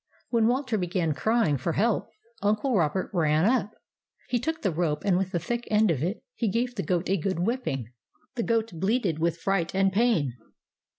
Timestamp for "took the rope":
4.39-5.03